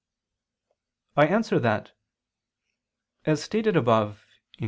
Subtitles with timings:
[1.15, 1.91] I answer that,
[3.25, 4.59] As stated above (Q.